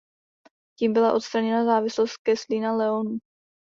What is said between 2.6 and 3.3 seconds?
na Leónu.